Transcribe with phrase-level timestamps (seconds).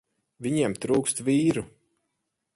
[0.45, 1.67] Viņiem trūkst vīru.